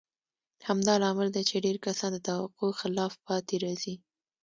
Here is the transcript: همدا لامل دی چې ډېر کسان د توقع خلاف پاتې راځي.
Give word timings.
همدا 0.67 0.93
لامل 1.03 1.27
دی 1.35 1.43
چې 1.49 1.63
ډېر 1.65 1.77
کسان 1.85 2.09
د 2.13 2.17
توقع 2.27 2.69
خلاف 2.81 3.13
پاتې 3.27 3.55
راځي. 3.63 3.95